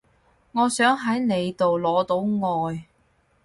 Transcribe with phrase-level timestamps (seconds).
[0.53, 2.85] 我想喺你度攞到愛